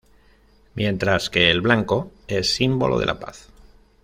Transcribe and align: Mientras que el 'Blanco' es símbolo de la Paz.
Mientras 0.73 1.29
que 1.29 1.51
el 1.51 1.61
'Blanco' 1.61 2.11
es 2.27 2.55
símbolo 2.55 2.97
de 2.97 3.05
la 3.05 3.19
Paz. 3.19 3.49